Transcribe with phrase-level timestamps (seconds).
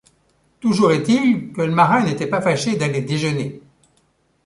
[0.59, 3.61] Toujours est-il que le marin n’était pas fâché d’aller déjeuner.